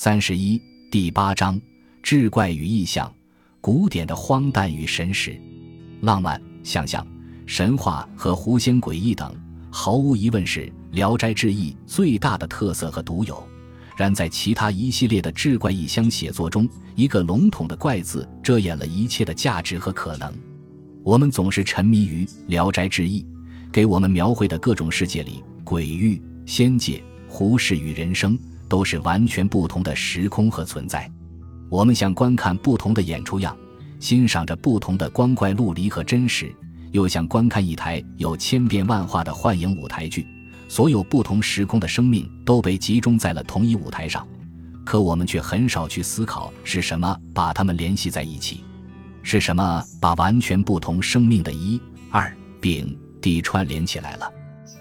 [0.00, 1.60] 三十一第八章：
[2.04, 3.12] 志怪与异象，
[3.60, 5.36] 古典的荒诞与神识，
[6.02, 7.04] 浪漫、想象、
[7.46, 9.34] 神话和狐仙诡异等，
[9.72, 10.60] 毫无疑问是
[10.92, 13.44] 《聊斋志异》最大的特色和独有。
[13.96, 20.32] 然在其他一系列的志怪异乡写作中，一个笼统的“怪”字遮掩了一切的价值和可能。
[21.02, 23.20] 我们总是沉迷于《聊斋志异》
[23.72, 28.38] 给我们描绘的各种世界里，鬼域、仙界、狐世与人生。
[28.68, 31.10] 都是完全不同的时空和存在，
[31.70, 33.56] 我们像观看不同的演出样，
[33.98, 36.54] 欣赏着不同的光怪陆离和真实，
[36.92, 40.26] 又像观看一台有千变万化的幻影舞台剧。
[40.68, 44.28] 所有不同时空的生命都被集中在了同一舞台上，
[44.84, 48.62] 可我们却很少去思考是什么把它们联系在一起，
[49.22, 54.30] 是什么把完全不同生命的一、二、丙、D 串联起来了。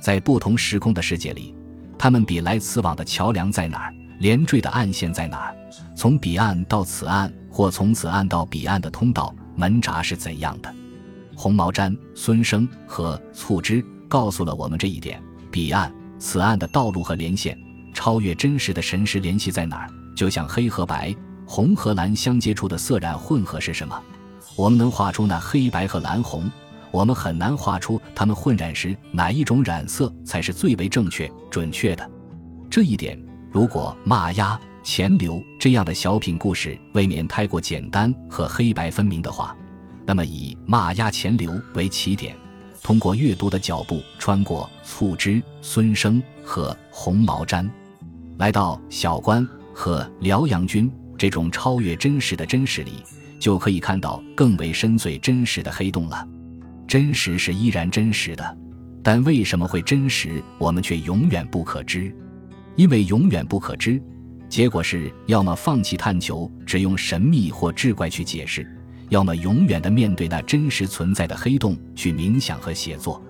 [0.00, 1.54] 在不同时空的世界里。
[1.98, 3.94] 他们比来此往的桥梁在哪儿？
[4.20, 5.56] 连缀的暗线在哪儿？
[5.96, 10.72] 从彼岸到此岸，或从此岸到彼岸的通道门闸是怎样的？
[11.36, 15.22] 红毛毡、孙生和醋汁告诉了我们这一点。
[15.50, 17.58] 彼岸、此岸的道路和连线，
[17.92, 19.90] 超越真实的神识联系在哪儿？
[20.16, 21.14] 就像黑和白、
[21.46, 24.00] 红和蓝相接触的色染混合是什么？
[24.56, 26.50] 我们能画出那黑白和蓝红。
[26.90, 32.10] 我们很难画出它们混染时哪一种染色才是最为正确、准确的。
[32.70, 33.18] 这一点，
[33.50, 39.56] 如果《骂鸭钱流》这样的小品故事未免太过简单和黑白分明的话，
[40.06, 42.34] 那么以《骂鸭钱流》为起点，
[42.82, 47.68] 通过阅读的脚步穿过醋汁、孙生和红毛毡，
[48.38, 53.02] 来到小关和辽阳君这种超越真实的真实里，
[53.38, 56.26] 就可以看到更为深邃真实的黑洞了。
[56.88, 58.58] 真实是依然真实的，
[59.02, 62.10] 但为什么会真实，我们却永远不可知。
[62.76, 64.02] 因为永远不可知，
[64.48, 68.62] 结果是要么放弃探求，只用神秘或志怪去解释；
[69.10, 73.22] 要么永远的面对那真实存在的黑洞去冥想和写作。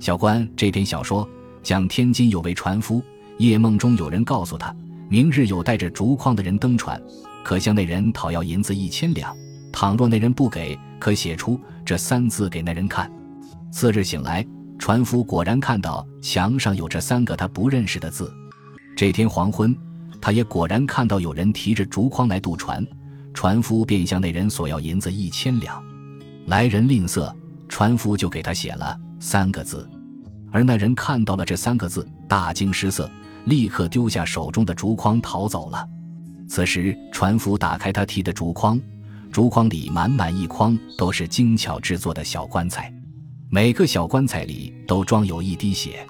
[0.00, 1.28] 小关这篇小说
[1.62, 3.02] 讲天津有位船夫，
[3.36, 4.74] 夜梦中有人告诉他，
[5.10, 6.98] 明日有带着竹筐的人登船，
[7.44, 9.36] 可向那人讨要银子一千两。
[9.74, 13.10] 倘若那人不给，可写出这三字给那人看。
[13.72, 14.46] 次日醒来，
[14.78, 18.32] 船夫果然看到墙上有这三个他不认识的字。
[18.96, 19.76] 这天黄昏，
[20.20, 22.86] 他也果然看到有人提着竹筐来渡船，
[23.34, 25.82] 船夫便向那人索要银子一千两。
[26.46, 27.34] 来人吝啬，
[27.68, 29.90] 船夫就给他写了三个字。
[30.52, 33.10] 而那人看到了这三个字，大惊失色，
[33.46, 35.84] 立刻丢下手中的竹筐逃走了。
[36.48, 38.80] 此时，船夫打开他提的竹筐。
[39.34, 42.94] 竹筐里满满一筐都是精巧制作的小棺材，
[43.50, 46.06] 每个小棺材里都装有一滴血。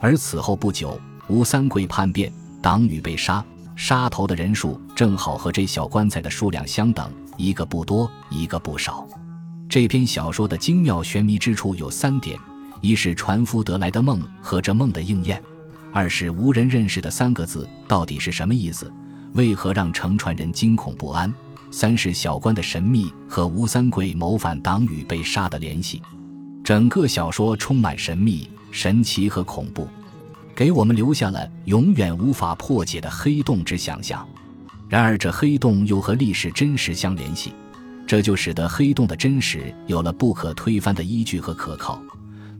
[0.00, 0.98] 而此后不久，
[1.28, 2.32] 吴三桂叛变，
[2.62, 3.44] 党羽被杀，
[3.76, 9.06] 杀头的人数正好和这小棺材的数量相等，一个不多，一个不少。
[9.68, 12.38] 这篇小说的精妙玄迷之处有三点：
[12.80, 15.38] 一是船夫得来的梦和这梦的应验；
[15.92, 18.90] 二是无人认识的三个字到底是什么意思，
[19.34, 21.30] 为何让乘船人惊恐不安。
[21.76, 26.00] 三是小关的神秘和吴三桂谋反党羽被杀的联系，
[26.62, 29.88] 整个小说充满神秘、神奇和恐怖，
[30.54, 34.24] 给我们留下了永远无法破解的黑洞之想象。
[34.88, 37.52] 然而，这黑洞又和历史真实相联系，
[38.06, 42.00] 这就使得黑洞的真实有了不可推翻的依据和可靠，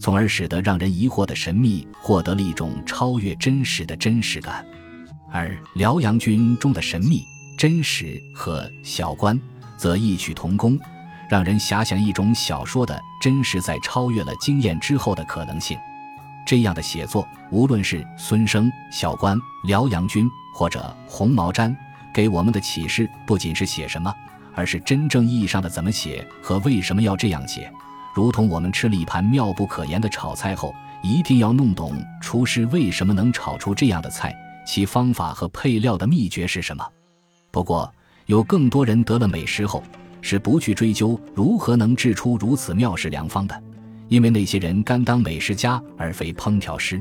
[0.00, 4.66] 从而使得让人疑惑的神秘获得了一种超越真实的真实感。
[5.30, 7.22] 而辽阳军中的神秘。
[7.64, 9.40] 真实和小关
[9.74, 10.78] 则异曲同工，
[11.30, 15.78] 让人遐想一种小说的真实在超越了经验之后的可能性。
[16.46, 21.74] 这样的写作，无论是孙生、小关、辽阳君或者红毛毡，
[22.12, 24.14] 给我们的启示不仅是写什么，
[24.54, 27.72] 而是真正意义上的怎么写和为什么要这样写。
[28.14, 34.36] 如同我们吃了一盘妙不可言的炒菜后，一定要弄懂厨师为什么能炒出这样的菜，
[34.66, 36.86] 其方法和配料的秘诀是什么。
[37.54, 37.88] 不过，
[38.26, 39.80] 有更多人得了美食后，
[40.20, 43.62] 是不去追究如何能制出如此妙食良方的，
[44.08, 47.00] 因为那些人甘当美食家而非烹调师。